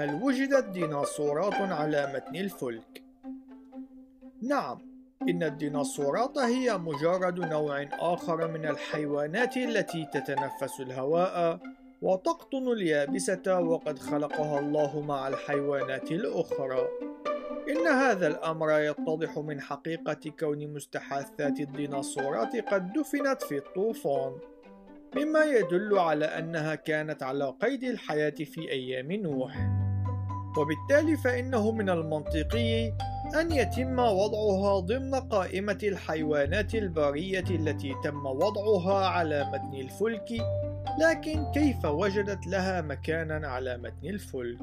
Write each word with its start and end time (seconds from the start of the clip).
هل 0.00 0.22
وجدت 0.22 0.64
ديناصورات 0.64 1.54
على 1.54 2.12
متن 2.14 2.36
الفلك؟ 2.36 3.02
نعم 4.42 4.78
إن 5.28 5.42
الديناصورات 5.42 6.38
هي 6.38 6.78
مجرد 6.78 7.38
نوع 7.38 7.88
آخر 7.92 8.48
من 8.48 8.66
الحيوانات 8.66 9.56
التي 9.56 10.06
تتنفس 10.12 10.80
الهواء 10.80 11.60
وتقطن 12.02 12.68
اليابسة 12.68 13.60
وقد 13.60 13.98
خلقها 13.98 14.60
الله 14.60 15.00
مع 15.00 15.28
الحيوانات 15.28 16.12
الأخرى 16.12 16.88
إن 17.70 17.86
هذا 17.86 18.26
الأمر 18.26 18.80
يتضح 18.80 19.38
من 19.38 19.60
حقيقة 19.60 20.30
كون 20.40 20.72
مستحاثات 20.74 21.60
الديناصورات 21.60 22.56
قد 22.56 22.92
دفنت 22.92 23.42
في 23.42 23.56
الطوفان 23.56 24.32
مما 25.16 25.44
يدل 25.44 25.98
على 25.98 26.24
أنها 26.24 26.74
كانت 26.74 27.22
على 27.22 27.54
قيد 27.62 27.84
الحياة 27.84 28.30
في 28.30 28.70
أيام 28.70 29.12
نوح 29.12 29.79
وبالتالي 30.58 31.16
فإنه 31.16 31.72
من 31.72 31.90
المنطقي 31.90 32.92
أن 33.40 33.52
يتم 33.52 33.98
وضعها 33.98 34.80
ضمن 34.80 35.14
قائمة 35.14 35.78
الحيوانات 35.82 36.74
البرية 36.74 37.44
التي 37.50 37.94
تم 38.04 38.26
وضعها 38.26 39.06
على 39.06 39.44
متن 39.44 39.74
الفلك 39.74 40.28
لكن 41.00 41.52
كيف 41.52 41.84
وجدت 41.84 42.46
لها 42.46 42.80
مكانا 42.80 43.48
على 43.48 43.76
متن 43.76 44.08
الفلك؟ 44.08 44.60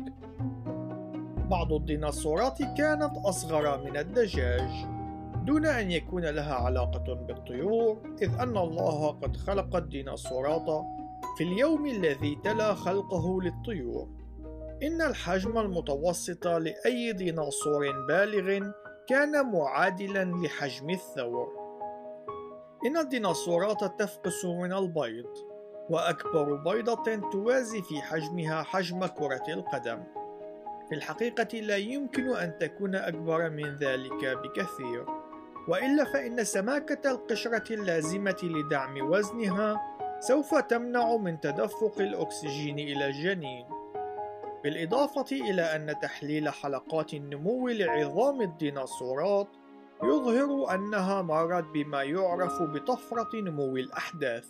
بعض 1.50 1.74
الديناصورات 1.74 2.58
كانت 2.78 3.12
أصغر 3.26 3.84
من 3.84 3.98
الدجاج 3.98 4.70
دون 5.46 5.66
أن 5.66 5.92
يكون 5.92 6.26
لها 6.26 6.54
علاقة 6.54 7.14
بالطيور 7.14 7.98
إذ 8.22 8.30
أن 8.40 8.58
الله 8.58 9.08
قد 9.08 9.38
خلق 9.38 9.76
الديناصورات 9.76 10.86
في 11.38 11.44
اليوم 11.44 11.86
الذي 11.86 12.38
تلا 12.44 12.74
خلقه 12.74 13.42
للطيور 13.42 14.08
إن 14.84 15.02
الحجم 15.02 15.58
المتوسط 15.58 16.48
لأي 16.48 17.14
ديناصور 17.14 18.06
بالغ 18.08 18.72
كان 19.08 19.52
معادلا 19.52 20.24
لحجم 20.24 20.90
الثور. 20.90 21.52
إن 22.86 22.98
الديناصورات 22.98 23.84
تفقس 24.02 24.46
من 24.46 24.74
البيض 24.74 25.34
وأكبر 25.90 26.56
بيضة 26.56 27.30
توازي 27.32 27.82
في 27.82 28.02
حجمها 28.02 28.64
حجم 28.64 29.06
كرة 29.06 29.44
القدم. 29.48 30.04
في 30.90 30.96
الحقيقة 30.96 31.60
لا 31.60 31.78
يمكن 31.78 32.36
أن 32.36 32.58
تكون 32.58 32.96
أكبر 32.96 33.50
من 33.50 33.76
ذلك 33.76 34.26
بكثير. 34.26 35.06
وإلا 35.68 36.04
فإن 36.04 36.44
سماكة 36.44 37.12
القشرة 37.12 37.74
اللازمة 37.74 38.38
لدعم 38.44 39.12
وزنها 39.12 39.82
سوف 40.20 40.56
تمنع 40.56 41.18
من 41.18 41.40
تدفق 41.40 41.96
الأكسجين 42.00 42.80
إلى 42.80 43.06
الجنين. 43.06 43.77
بالإضافة 44.64 45.36
إلى 45.50 45.62
أن 45.62 46.00
تحليل 46.02 46.50
حلقات 46.50 47.14
النمو 47.14 47.68
لعظام 47.68 48.42
الديناصورات 48.42 49.48
يظهر 50.04 50.76
أنها 50.76 51.22
مرت 51.22 51.66
بما 51.74 52.04
يعرف 52.04 52.62
بطفرة 52.62 53.30
نمو 53.36 53.78
الأحداث. 53.78 54.48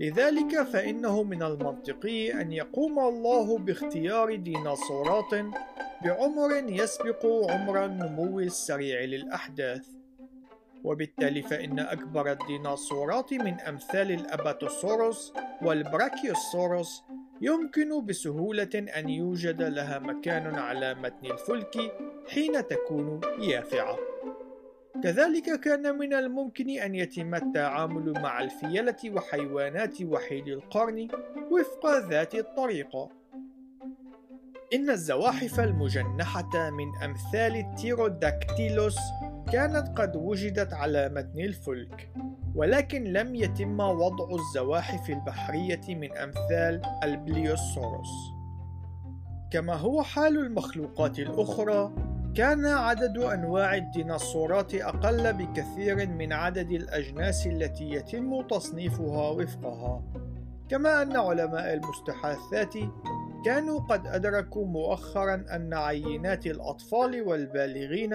لذلك 0.00 0.62
فإنه 0.62 1.22
من 1.22 1.42
المنطقي 1.42 2.40
أن 2.40 2.52
يقوم 2.52 2.98
الله 2.98 3.58
باختيار 3.58 4.34
ديناصورات 4.34 5.34
بعمر 6.04 6.50
يسبق 6.68 7.26
عمر 7.26 7.84
النمو 7.84 8.40
السريع 8.40 9.00
للأحداث. 9.00 9.86
وبالتالي 10.84 11.42
فإن 11.42 11.78
أكبر 11.78 12.32
الديناصورات 12.32 13.32
من 13.32 13.60
أمثال 13.60 14.10
الأباتوسوروس 14.10 15.32
والبراكيوسوروس 15.62 17.02
يمكن 17.44 18.06
بسهولة 18.06 18.70
أن 18.74 19.08
يوجد 19.08 19.62
لها 19.62 19.98
مكان 19.98 20.54
على 20.54 20.94
متن 20.94 21.26
الفلك 21.30 21.92
حين 22.28 22.66
تكون 22.66 23.20
يافعة. 23.38 23.98
كذلك 25.02 25.60
كان 25.60 25.98
من 25.98 26.14
الممكن 26.14 26.70
أن 26.70 26.94
يتم 26.94 27.34
التعامل 27.34 28.12
مع 28.12 28.40
الفيلة 28.40 28.96
وحيوانات 29.06 30.02
وحيد 30.02 30.48
القرن 30.48 31.08
وفق 31.50 32.08
ذات 32.08 32.34
الطريقة 32.34 33.10
إن 34.74 34.90
الزواحف 34.90 35.60
المجنحة 35.60 36.70
من 36.70 36.96
أمثال 37.04 37.56
التيروداكتيلوس 37.56 38.98
كانت 39.52 39.98
قد 39.98 40.16
وجدت 40.16 40.72
على 40.72 41.08
متن 41.08 41.40
الفلك 41.40 42.10
ولكن 42.54 43.04
لم 43.04 43.34
يتم 43.34 43.80
وضع 43.80 44.34
الزواحف 44.34 45.10
البحرية 45.10 45.80
من 45.88 46.16
أمثال 46.16 46.82
البليوسوروس. 47.02 48.32
كما 49.50 49.74
هو 49.74 50.02
حال 50.02 50.38
المخلوقات 50.38 51.18
الأخرى 51.18 51.94
كان 52.34 52.66
عدد 52.66 53.18
أنواع 53.18 53.74
الديناصورات 53.74 54.74
أقل 54.74 55.32
بكثير 55.32 56.08
من 56.08 56.32
عدد 56.32 56.70
الأجناس 56.70 57.46
التي 57.46 57.90
يتم 57.90 58.42
تصنيفها 58.42 59.28
وفقها. 59.28 60.02
كما 60.68 61.02
أن 61.02 61.16
علماء 61.16 61.74
المستحاثات 61.74 62.74
كانوا 63.44 63.80
قد 63.80 64.06
أدركوا 64.06 64.66
مؤخرا 64.66 65.34
أن 65.34 65.74
عينات 65.74 66.46
الأطفال 66.46 67.22
والبالغين 67.22 68.14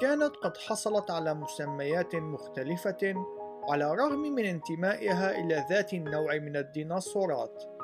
كانت 0.00 0.36
قد 0.36 0.56
حصلت 0.56 1.10
على 1.10 1.34
مسميات 1.34 2.14
مختلفة 2.14 3.14
على 3.70 3.92
الرغم 3.92 4.18
من 4.18 4.44
انتمائها 4.44 5.38
إلى 5.38 5.66
ذات 5.70 5.92
النوع 5.94 6.38
من 6.38 6.56
الديناصورات. 6.56 7.75